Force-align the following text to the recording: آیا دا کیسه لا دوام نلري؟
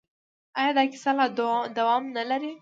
آیا 0.59 0.71
دا 0.77 0.83
کیسه 0.91 1.11
لا 1.17 1.25
دوام 1.77 2.03
نلري؟ 2.15 2.51